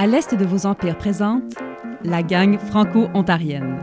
[0.00, 1.54] À l'est de vos empires présente
[2.04, 3.78] la gang franco-ontarienne.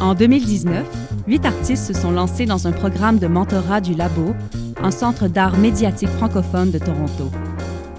[0.00, 0.84] En 2019,
[1.28, 4.34] huit artistes se sont lancés dans un programme de mentorat du Labo,
[4.82, 7.30] un centre d'art médiatique francophone de Toronto.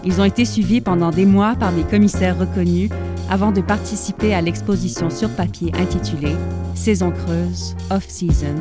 [0.03, 2.89] Ils ont été suivis pendant des mois par des commissaires reconnus
[3.29, 6.35] avant de participer à l'exposition sur papier intitulée
[6.75, 8.55] Saison creuse, off-season,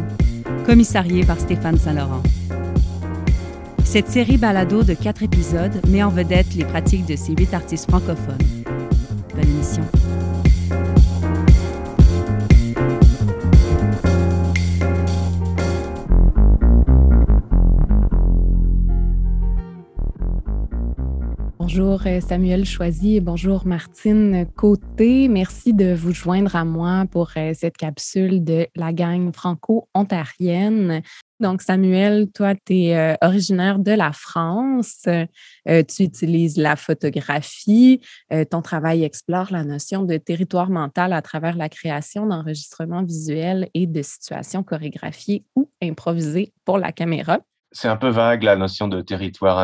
[0.65, 2.23] commissariée par Stéphane Saint-Laurent.
[3.91, 7.89] Cette série balado de quatre épisodes met en vedette les pratiques de ces huit artistes
[7.89, 8.37] francophones.
[9.35, 9.83] Bonne émission.
[21.59, 25.29] Bonjour euh, Samuel Choisy et bonjour Martine Côté.
[25.29, 31.01] Merci de vous joindre à moi pour euh, cette capsule de la gang franco-ontarienne.
[31.41, 35.07] Donc, Samuel, toi, tu es euh, originaire de la France.
[35.67, 38.01] tu utilises la photographie.
[38.51, 43.87] ton travail explore la notion de territoire mental à travers la création d'enregistrements visuels et
[43.87, 47.39] de situations chorégraphiées ou improvisées pour la caméra.
[47.71, 49.61] C'est un peu vague la notion de territoire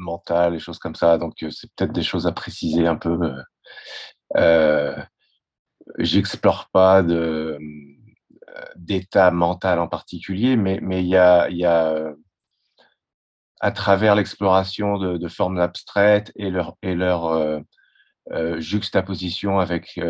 [0.00, 1.18] mental, et choses comme ça.
[1.18, 3.18] Donc, euh, c'est peut-être des choses à préciser un peu.
[3.22, 3.42] Euh,
[4.36, 4.96] euh
[5.98, 7.58] J'explore pas de
[8.76, 12.12] d'état mental en particulier, mais il y a, y a
[13.60, 17.62] à travers l'exploration de, formes abstraites et leur et leur
[18.58, 20.00] juxtaposition avec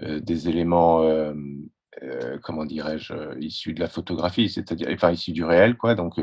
[0.00, 1.02] des éléments
[2.42, 6.20] comment dirais-je, issus de la photographie, c'est-à-dire, enfin, issus du réel, quoi, donc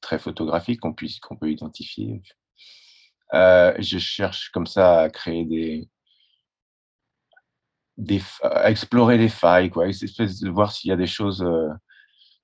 [0.00, 2.22] très photographique, qu'on puisse, qu'on peut identifier.
[3.32, 5.88] je cherche comme ça à créer des,
[7.98, 11.44] des à explorer les failles, quoi, de voir s'il y a des choses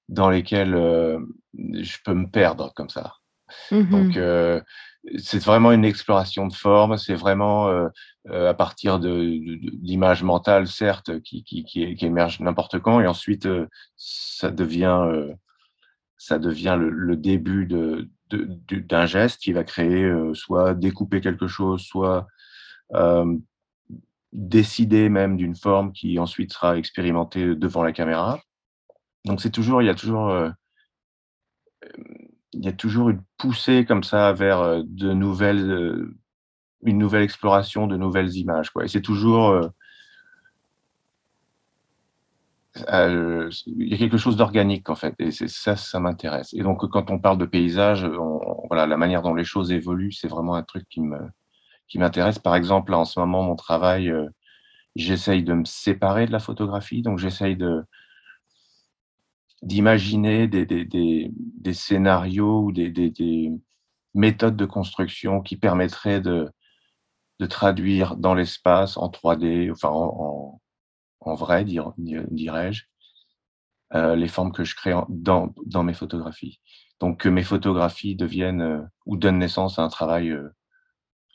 [0.09, 3.15] dans lesquelles je peux me perdre comme ça.
[3.71, 4.61] Donc, mmh
[5.19, 7.89] c'est vraiment une exploration de forme, c'est vraiment euh,
[8.31, 13.67] euh, à partir d'images mentales, certes, qui, qui, qui, émergent n'importe quand, et ensuite euh,
[13.97, 15.07] ça devient,
[16.17, 22.27] ça devient le, début de, d'un geste qui va créer soit découper quelque chose, soit
[24.35, 28.41] décider même d'une forme qui ensuite sera expérimentée devant la caméra.
[29.25, 30.53] Donc c'est toujours, il y a toujours
[32.55, 36.17] il y a toujours une poussée comme ça vers euh, de nouvelles, euh,
[36.85, 38.71] une nouvelle exploration, de nouvelles images.
[38.71, 38.85] Quoi.
[38.85, 39.51] Et c'est toujours.
[39.51, 39.69] Euh,
[43.67, 46.53] il y a quelque chose d'organique en fait, et c'est ça, ça m'intéresse.
[46.55, 48.05] Et donc, quand on parle de paysage,
[48.69, 51.19] voilà, la manière dont les choses évoluent, c'est vraiment un truc qui me
[51.89, 52.39] qui m'intéresse.
[52.39, 54.13] Par exemple, en ce moment, mon travail,
[54.97, 57.57] j'essaye de me séparer de la photographie, donc j'essaye
[59.63, 63.53] d'imaginer des, scénarios ou des, des,
[64.15, 66.51] méthodes de construction qui permettraient de,
[67.51, 72.85] traduire dans l'espace en 3D, enfin en, vrai, dirais-je,
[73.95, 75.53] euh, les formes que je crée dans,
[75.83, 76.61] mes photographies.
[77.01, 80.49] Donc que mes photographies deviennent euh, ou donnent naissance à un travail euh,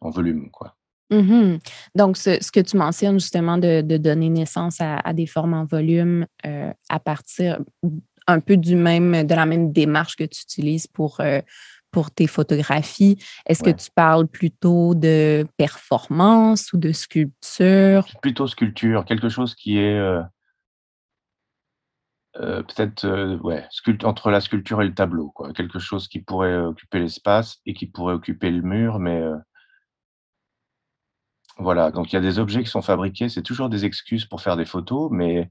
[0.01, 0.75] en volume, quoi.
[1.11, 1.57] Mmh
[1.95, 5.55] Donc, ce, ce, que tu mentionnes justement de, de donner naissance à, à, des formes
[5.55, 7.57] en volume à partir
[8.29, 11.41] un peu du même, de la même démarche que tu utilises pour, euh,
[11.91, 13.17] pour tes photographies.
[13.47, 18.07] Est-ce que tu parles plutôt de performance ou de sculpture?
[18.21, 20.21] Plutôt sculpture, quelque chose qui est euh,
[22.37, 23.67] euh, peut-être ouais,
[24.03, 25.51] entre la sculpture et le tableau, quoi.
[25.53, 29.23] quelque chose qui pourrait occuper l'espace et qui pourrait occuper le mur, mais
[31.59, 34.41] voilà, donc il y a des objets qui sont fabriqués, c'est toujours des excuses pour
[34.41, 35.49] faire des photos, mais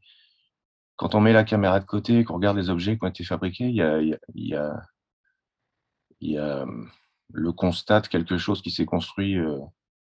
[0.96, 3.24] quand on met la caméra de côté et qu'on regarde les objets qui ont été
[3.24, 4.82] fabriqués, il y a, il y a,
[6.20, 6.66] il y a,
[7.32, 9.58] le constat de quelque chose qui s'est construit euh,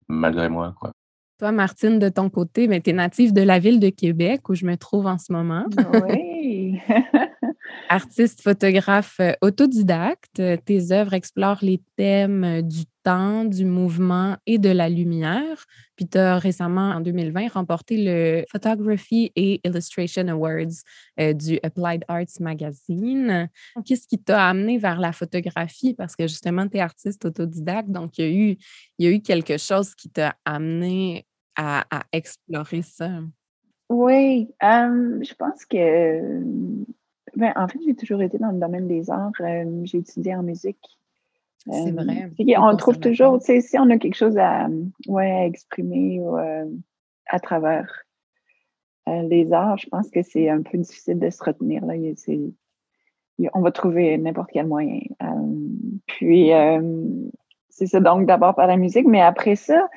[0.07, 0.75] malgré moi.
[0.79, 0.91] Quoi.
[1.39, 4.65] Toi, Martine, de ton côté, tu es native de la ville de Québec où je
[4.65, 5.65] me trouve en ce moment.
[5.93, 6.34] Oui.
[7.89, 14.57] Artiste, photographe euh, autodidacte, tes œuvres explorent les thèmes euh, du temps, du mouvement et
[14.57, 15.65] de la lumière.
[15.95, 20.83] Puis tu as récemment, en 2020, remporté le Photography et Illustration Awards
[21.19, 23.49] euh, du Applied Arts Magazine.
[23.85, 25.93] Qu'est-ce qui t'a amené vers la photographie?
[25.93, 28.57] Parce que justement, tu es artiste autodidacte, donc il
[28.99, 33.09] y a eu quelque chose qui t'a amené à, explorer ça.
[33.89, 36.41] Oui, je pense que
[37.35, 39.31] ben, en fait, j'ai toujours été dans le domaine des arts.
[39.41, 40.79] Euh, j'ai étudié en musique.
[41.69, 42.31] C'est euh, vrai.
[42.57, 44.67] On trouve toujours, tu sais, si on a quelque chose à,
[45.07, 46.65] ouais, exprimer ou, euh,
[47.27, 48.03] à travers
[49.07, 51.85] les arts, je pense que c'est un peu difficile de se retenir.
[51.85, 51.93] Là.
[53.53, 55.01] on va trouver n'importe quel moyen.
[56.07, 56.51] puis,
[57.75, 59.87] c'est ça, donc d'abord par la musique, mais après ça,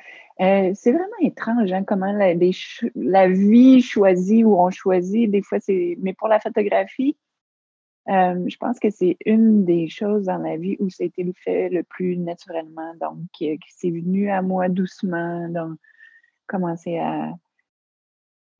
[0.41, 2.33] Euh, c'est vraiment étrange, hein, comment la,
[3.27, 5.29] vie choisit ou on choisit.
[5.29, 5.97] Des fois, c'est.
[6.01, 7.17] Mais pour la photographie,
[8.09, 11.29] euh, je pense que c'est une des choses dans la vie où ça a été
[11.35, 12.93] fait le plus naturellement.
[13.01, 13.17] Donc,
[13.67, 15.49] c'est venu à moi doucement.
[15.49, 15.77] Donc,
[16.47, 17.33] commencer à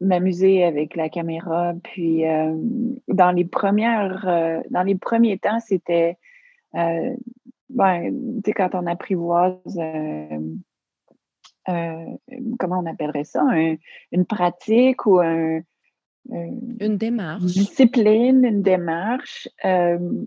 [0.01, 1.73] m'amuser avec la caméra.
[1.83, 2.55] Puis, euh,
[3.07, 6.17] dans les premières, dans les premiers temps, c'était.
[7.69, 8.13] Ben,
[8.43, 9.79] tu sais, quand on apprivoise
[11.69, 12.15] euh,
[12.57, 13.43] comment on appellerait ça,
[14.11, 15.61] une pratique ou un,
[16.31, 17.43] une démarche.
[17.43, 19.47] discipline, une démarche.
[19.65, 20.25] Euh,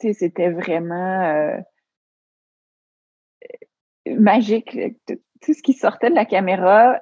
[0.00, 1.58] c'était vraiment euh,
[4.18, 4.78] magique.
[5.44, 6.98] Tout ce qui sortait de la caméra,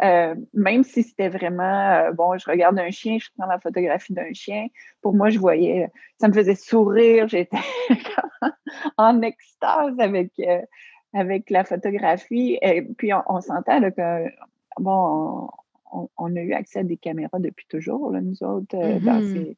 [0.53, 4.67] même si c'était vraiment, bon, je regarde un chien, je prends la photographie d'un chien,
[5.01, 5.89] pour moi, je voyais,
[6.21, 7.57] ça me faisait sourire, j'étais
[8.97, 10.33] en extase avec
[11.13, 12.59] avec la photographie.
[12.63, 14.29] Et puis, on, s'entend que,
[14.79, 15.49] bon,
[16.17, 18.77] on, a eu accès à des caméras depuis toujours, là, nous autres.
[18.77, 19.57] Euh, mm-hmm.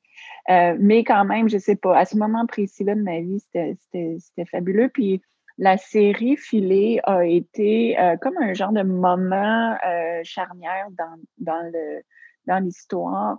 [0.51, 4.45] euh, mais quand même, je sais pas, à ce moment précis-là de ma vie, c'était
[4.51, 4.89] fabuleux.
[4.89, 5.23] Puis,
[5.59, 9.77] la série Filée a été euh, comme un genre de moment
[10.23, 12.03] charnière dans, dans le
[12.47, 13.39] dans l'histoire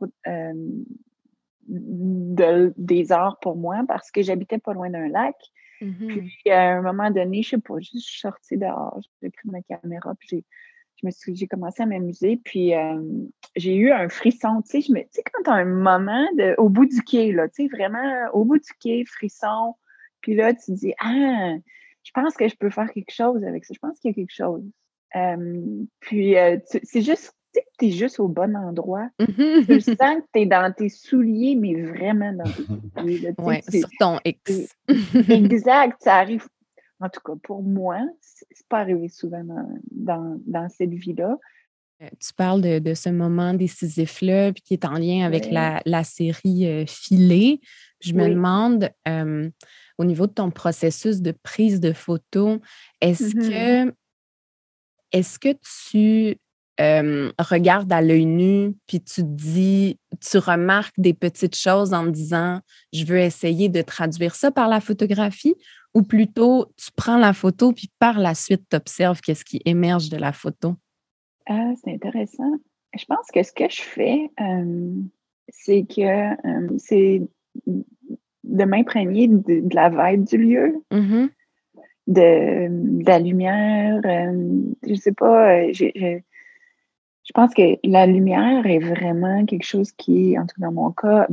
[1.68, 5.36] des arts pour moi parce que j'habitais pas loin d'un lac.
[5.80, 9.62] Puis, à un moment donné, je sais pas, je suis sortie dehors, j'ai pris ma
[9.62, 10.44] caméra, puis j'ai,
[11.02, 12.72] je me suis, j'ai commencé à m'amuser, puis
[13.56, 16.26] j'ai eu un frisson, tu sais, je me, tu sais, quand tu as un moment
[16.38, 19.76] de, au bout du quai, là, tu sais, vraiment au bout du quai, frisson,
[20.22, 21.56] puis là, tu dis, ah,
[22.06, 24.16] je pense que je peux faire quelque chose avec ça, je pense qu'il y a
[24.16, 24.64] quelque chose.
[26.00, 26.36] puis,
[26.84, 27.36] c'est juste
[27.78, 29.10] tu es juste au bon endroit.
[29.20, 32.64] Tu sens que tu es dans tes souliers, mais vraiment dans tes
[32.98, 33.34] souliers.
[33.38, 34.76] Oui, sur ton X.
[35.30, 36.46] exact, ça arrive.
[37.00, 39.44] En tout cas, pour moi, c'est pas arrivé souvent
[39.92, 41.38] dans, dans, cette vie-là.
[42.02, 45.82] Euh, tu parles de, de ce moment décisif-là, puis qui est en lien avec la,
[45.86, 47.60] la, série euh, Filée.
[48.00, 49.50] Je me demande, euh,
[49.98, 52.60] au niveau de ton processus de prise de photos,
[53.02, 53.90] est-ce mm-hmm.
[53.90, 53.96] que
[55.12, 55.56] est-ce que
[55.90, 56.38] tu
[56.78, 62.60] regarde à l'œil nu, puis tu dis, tu remarques des petites choses en disant,
[62.92, 65.56] je veux essayer de traduire ça par la photographie,
[65.94, 70.10] ou plutôt tu prends la photo, puis par la suite, tu observes qu'est-ce qui émerge
[70.10, 70.76] de la photo?
[71.48, 72.52] Ah, c'est intéressant.
[72.98, 74.30] Je pense que ce que je fais,
[75.48, 77.22] c'est que c'est
[78.48, 80.84] de m'imprégner de, la vibe du lieu.
[80.92, 81.28] Mmh
[82.08, 84.00] de, la lumière.
[84.88, 86.24] je sais pas, j'ai
[87.26, 90.92] je pense que la lumière est vraiment quelque chose qui, en tout cas dans mon
[90.92, 91.28] cas,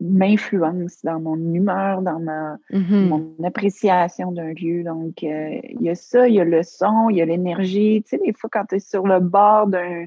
[0.00, 3.08] m'influence dans mon humeur, dans ma mm-hmm.
[3.08, 4.84] mon appréciation d'un lieu.
[4.84, 8.02] Donc, euh, il y a ça, il y a le son, il y a l'énergie.
[8.02, 10.06] Tu sais, des fois, quand tu es sur le bord d'un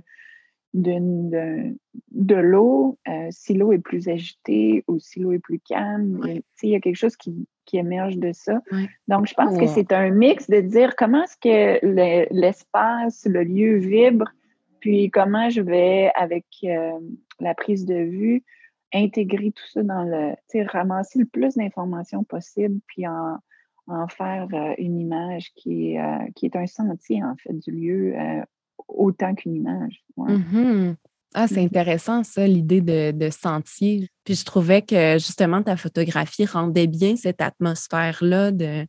[0.73, 1.75] de,
[2.11, 6.21] de l'eau, euh, si l'eau est plus agitée ou si l'eau est plus calme,
[6.63, 8.61] il y a quelque chose qui, qui émerge de ça.
[9.07, 13.77] Donc, je pense que c'est un mix de dire comment est-ce que l'espace, le, lieu
[13.77, 14.25] vibre,
[14.79, 16.91] puis comment je vais, avec euh,
[17.39, 18.43] la prise de vue,
[18.93, 23.37] intégrer tout ça dans le, tu sais, ramasser le plus d'informations possible, puis en,
[23.87, 25.97] en faire euh, une image qui
[26.35, 28.15] qui est un sentier, en fait, du lieu
[28.87, 30.03] autant qu'une image.
[30.17, 30.93] Mmh
[31.33, 34.09] ah, c'est mmh intéressant, ça, l'idée de, sentier.
[34.25, 38.85] Puis je trouvais que justement ta photographie rendait bien cette atmosphère-là de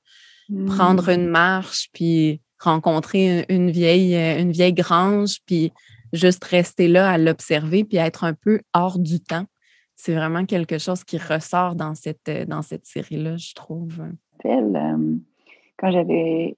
[0.67, 1.31] prendre une mmh.
[1.31, 5.73] marche, puis rencontrer une vieille, une vieille grange, puis
[6.13, 9.47] juste rester là à l'observer, puis être un peu hors du temps.
[9.95, 14.03] C'est vraiment quelque chose qui ressort dans cette, dans cette série-là, je trouve.
[14.43, 16.57] Quand j'avais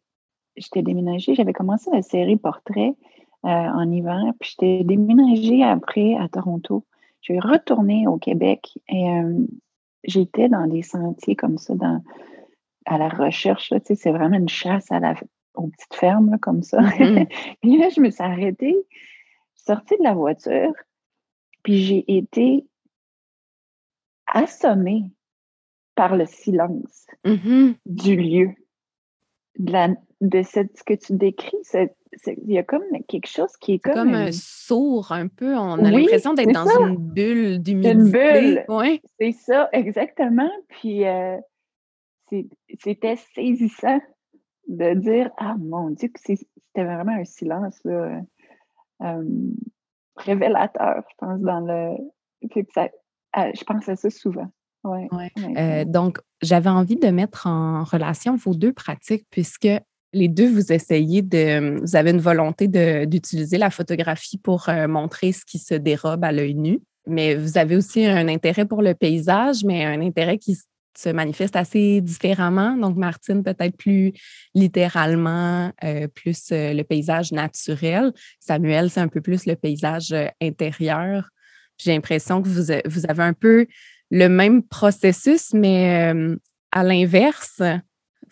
[0.56, 2.94] j'étais déménagée, j'avais commencé la série Portrait
[3.44, 4.22] euh, en hiver.
[4.40, 6.84] Puis j'étais déménagée après à Toronto.
[7.20, 9.46] Je suis retournée au Québec et euh,
[10.04, 12.02] j'étais dans des sentiers comme ça, dans,
[12.86, 13.70] à la recherche.
[13.70, 15.14] Là, c'est vraiment une chasse à la,
[15.54, 16.80] aux petites fermes comme ça.
[16.80, 17.56] Mm-hmm.
[17.62, 18.76] puis là, je me suis arrêtée,
[19.54, 20.72] sortie de la voiture,
[21.62, 22.66] puis j'ai été
[24.26, 25.04] assommée
[25.94, 27.74] par le silence mm-hmm.
[27.86, 28.50] du lieu,
[29.58, 29.88] de, la,
[30.20, 31.96] de cette, ce que tu décris, cette,
[32.26, 33.94] il y a comme quelque chose qui est comme.
[33.94, 35.54] Comme un sourd un peu.
[35.56, 37.92] On a l'impression d'être dans une bulle d'humidité.
[37.92, 38.64] Une bulle.
[38.68, 39.00] Ouais.
[39.18, 40.50] C'est ça, exactement.
[40.68, 41.36] Puis euh,
[42.78, 44.00] c'était saisissant
[44.68, 46.46] de dire Ah mon Dieu, c'était
[46.84, 48.20] vraiment un silence là,
[49.02, 49.24] euh,
[50.16, 51.96] révélateur, je pense, dans le.
[52.74, 52.88] Ça,
[53.38, 54.48] euh, je pense à ça souvent.
[54.84, 59.68] Ouais, donc, j'avais envie de mettre en relation vos deux pratiques puisque
[60.14, 62.68] Les deux, vous essayez de, vous avez une volonté
[63.06, 67.58] d'utiliser la photographie pour euh, montrer ce qui se dérobe à l'œil nu, mais vous
[67.58, 70.56] avez aussi un intérêt pour le paysage, mais un intérêt qui
[70.96, 72.76] se manifeste assez différemment.
[72.76, 74.12] Donc, Martine, peut-être plus
[74.54, 78.12] littéralement, euh, plus euh, le paysage naturel.
[78.38, 81.28] Samuel, c'est un peu plus le paysage intérieur.
[81.76, 83.66] J'ai l'impression que vous, vous avez un peu
[84.12, 86.14] le même processus, mais
[86.70, 87.60] à l'inverse,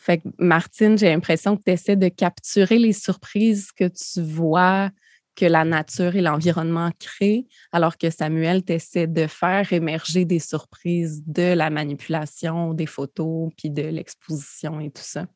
[0.03, 4.91] fait que Martine, j'ai l'impression que tu essaies de capturer les surprises que tu vois
[5.37, 8.75] que la nature et l'environnement créent, alors que Samuel, tu
[9.07, 15.03] de faire émerger des surprises de la manipulation des photos, puis de l'exposition et tout
[15.05, 15.27] ça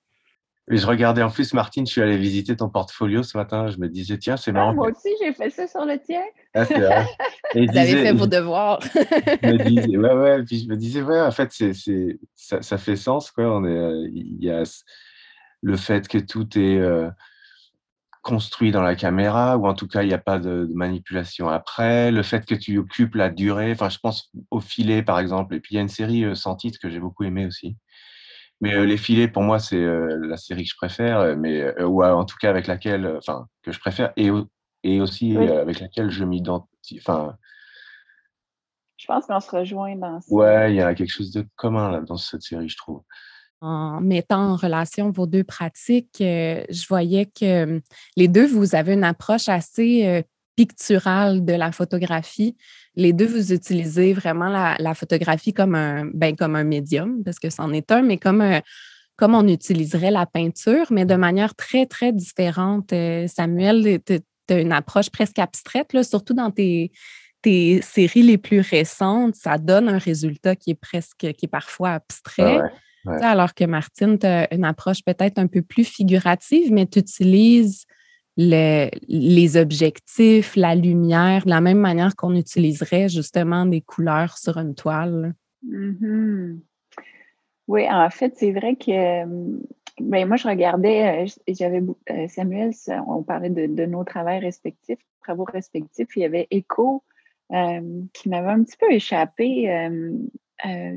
[0.68, 3.68] je regardais en plus, Martine, je suis allé visiter ton portfolio ce matin.
[3.68, 4.70] Je me disais, tiens, c'est marrant.
[4.70, 6.22] Ah, moi aussi, j'ai fait ça sur le tien.
[6.54, 7.06] Ah, c'est vrai.
[7.54, 8.80] Vous avez fait vos devoirs.
[8.94, 10.42] je me disais, ouais, ouais.
[10.42, 11.72] Puis je me disais, ouais, en fait, c'est,
[12.34, 13.30] ça, ça, fait sens.
[13.30, 13.44] Quoi.
[13.44, 14.64] On est, il y a
[15.62, 17.08] le fait que tout est euh,
[18.22, 22.10] construit dans la caméra, ou en tout cas, il n'y a pas de, manipulation après.
[22.10, 23.70] Le fait que tu occupes la durée.
[23.70, 25.54] Enfin, je pense au filet, par exemple.
[25.54, 27.76] Et puis, il y a une série euh, sans titre que j'ai beaucoup aimé aussi.
[28.60, 31.82] Mais euh, Les Filets, pour moi, c'est euh, la série que je préfère, euh, mais,
[31.82, 34.30] ou en tout cas avec laquelle, enfin, que je préfère, et,
[34.82, 36.98] et aussi avec laquelle je m'identifie.
[36.98, 37.36] Enfin,
[38.96, 40.34] je pense qu'on se rejoint dans ça.
[40.34, 43.02] Ouais, il y a quelque chose de commun là, dans cette série, je trouve.
[43.60, 47.80] En mettant en relation vos deux pratiques, je voyais que
[48.16, 50.24] les deux, vous avez une approche assez
[50.56, 52.56] picturale de la photographie.
[52.96, 57.50] Les deux, vous utilisez vraiment la, photographie comme un, ben, comme un médium, parce que
[57.50, 58.42] c'en est un, mais comme,
[59.16, 62.92] comme on utiliserait la peinture, mais de manière très, très différente.
[62.92, 66.90] Euh, Samuel, tu as une approche presque abstraite, là, surtout dans tes,
[67.42, 71.90] tes séries les plus récentes, ça donne un résultat qui est presque, qui est parfois
[71.90, 72.58] abstrait.
[73.22, 77.86] Alors que Martine, tu as une approche peut-être un peu plus figurative, mais tu utilises
[78.36, 84.74] les objectifs, la lumière, de la même manière qu'on utiliserait justement des couleurs sur une
[84.74, 85.34] toile.
[85.66, 86.58] Mm-hmm.
[87.68, 89.24] Oui, en fait, c'est vrai que
[90.00, 92.72] ben, moi, je regardais, euh, j'avais euh, Samuel,
[93.06, 96.08] on parlait de, nos travaux respectifs, travaux respectifs.
[96.16, 97.02] Il y avait Echo
[97.52, 99.68] euh, qui m'avait un petit peu échappé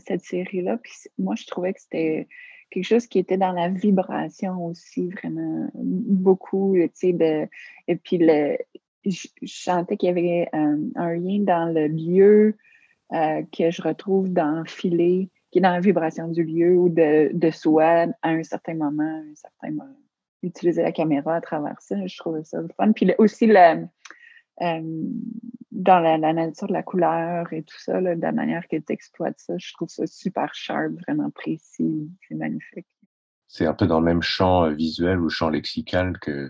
[0.06, 0.78] cette série-là.
[0.78, 2.28] Puis moi, je trouvais que c'était
[2.70, 6.90] quelque chose qui était dans la vibration aussi, vraiment beaucoup, et
[7.96, 8.58] puis le,
[9.06, 12.56] je, sentais qu'il y avait un, lien dans le lieu
[13.14, 17.32] euh, que je retrouve dans Filet, qui est dans la vibration du lieu ou de,
[17.34, 19.98] de soi à un certain moment, un certain moment.
[20.44, 22.92] Utiliser la caméra à travers ça, je trouvais ça fun.
[22.94, 23.86] Puis aussi le, euh,
[24.60, 29.40] dans la, nature de la couleur et tout ça, de la manière que tu exploites
[29.40, 32.10] ça, je trouve ça super sharp, vraiment précis.
[32.28, 32.88] C'est magnifique.
[33.48, 36.50] C'est un peu dans le même champ euh, visuel ou champ lexical que,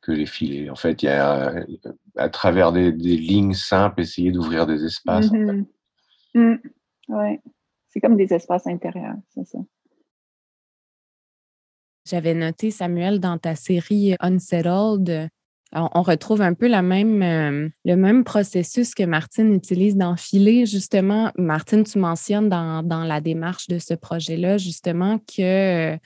[0.00, 0.70] que les filets.
[0.70, 1.54] En fait, il y a
[2.16, 5.30] à travers des, lignes simples, essayer d'ouvrir des espaces.
[5.32, 5.66] Mm-hmm.
[6.34, 6.58] Mm.
[7.08, 7.40] Oui,
[7.88, 9.58] c'est comme des espaces intérieurs, c'est ça.
[12.04, 15.30] J'avais noté, Samuel, dans ta série Unsettled,
[15.74, 20.66] on retrouve un peu la même, euh, le même processus que Martine utilise dans Filet.
[20.66, 25.96] Justement, Martine, tu mentionnes dans, la démarche de ce projet-là, justement, que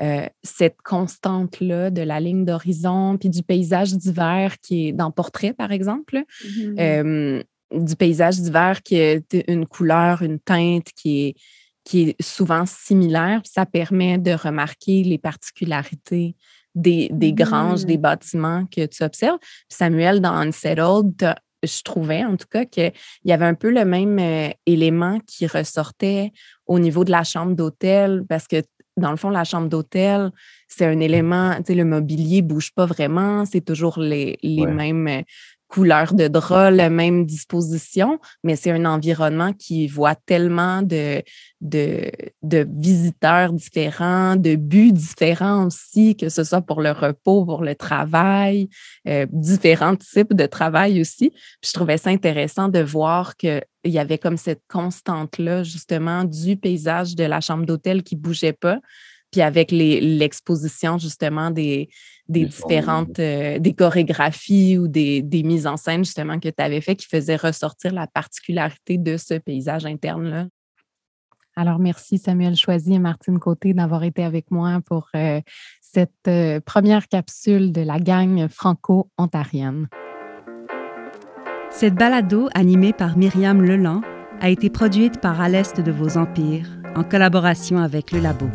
[0.00, 5.54] euh, cette constante-là de la ligne d'horizon, puis du paysage d'hiver qui est dans Portrait,
[5.54, 6.80] par exemple, mm-hmm.
[6.80, 11.34] euh, du paysage d'hiver qui est une couleur, une teinte qui est,
[11.84, 16.36] qui est souvent similaire, ça permet de remarquer les particularités
[16.74, 18.00] des, granges, des mmh.
[18.00, 19.38] bâtiments que tu observes.
[19.68, 22.92] Samuel, dans Unsettled, je trouvais en tout cas qu'il
[23.24, 26.32] y avait un peu le même euh, élément qui ressortait
[26.66, 28.62] au niveau de la chambre d'hôtel, parce que
[28.96, 30.30] dans le fond, la chambre d'hôtel,
[30.68, 35.08] c'est un élément, tu sais, le mobilier ne bouge pas vraiment, c'est toujours les, mêmes
[35.08, 35.22] euh,
[35.74, 41.20] couleur de drap, la même disposition, mais c'est un environnement qui voit tellement de,
[41.60, 42.12] de,
[42.42, 47.74] de, visiteurs différents, de buts différents aussi, que ce soit pour le repos, pour le
[47.74, 48.68] travail,
[49.08, 51.32] euh, différents types de travail aussi.
[51.64, 57.16] je trouvais ça intéressant de voir qu'il y avait comme cette constante-là, justement, du paysage
[57.16, 58.78] de la chambre d'hôtel qui bougeait pas,
[59.32, 61.88] puis avec l'exposition justement des,
[62.28, 66.80] des différentes euh, des chorégraphies ou des, des, mises en scène justement que tu avais
[66.80, 70.46] fait qui faisaient ressortir la particularité de ce paysage interne-là?
[71.56, 75.40] Alors, merci Samuel Choisy et Martine Côté d'avoir été avec moi pour euh,
[75.80, 79.88] cette euh, première capsule de la gang franco-ontarienne.
[81.70, 84.02] Cette balado, animée par Myriam Leland,
[84.40, 88.46] a été produite par À l'Est de vos empires, en collaboration avec le Labo.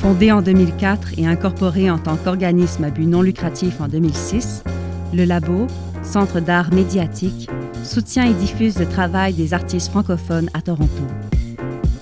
[0.00, 4.64] Fondé en 2004 et incorporé en tant qu'organisme à but non lucratif en 2006,
[5.12, 5.66] le Labo,
[6.02, 7.50] Centre d'art médiatique,
[7.84, 11.02] soutient et diffuse le travail des artistes francophones à Toronto.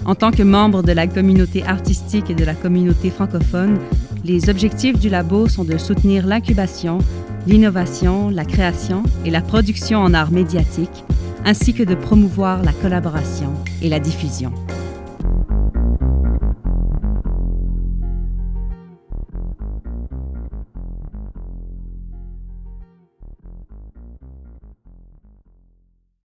[0.05, 3.79] En tant que membre de la communauté artistique et de la communauté francophone,
[4.25, 6.99] les objectifs du labo sont de soutenir l'incubation,
[7.49, 11.05] l'innovation, la création et la production en art médiatique,
[11.45, 13.53] ainsi que de promouvoir la collaboration
[13.83, 14.53] et la diffusion.